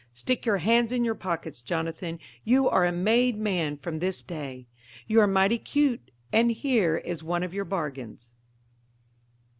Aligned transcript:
Stick 0.15 0.47
your 0.47 0.57
hands 0.57 0.91
in 0.91 1.03
your 1.05 1.13
pockets, 1.13 1.61
Jonathan 1.61 2.17
you 2.43 2.67
are 2.67 2.87
a 2.87 2.91
made 2.91 3.37
man 3.37 3.77
from 3.77 3.99
this 3.99 4.23
day; 4.23 4.65
You 5.05 5.19
are 5.19 5.27
mighty 5.27 5.59
cute 5.59 6.09
and 6.33 6.49
here 6.49 6.97
is 6.97 7.21
one 7.21 7.43
of 7.43 7.53
your 7.53 7.65
bargains. 7.65 8.33